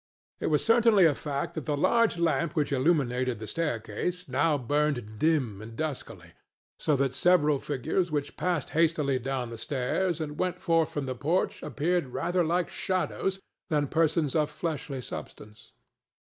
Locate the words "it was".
0.39-0.65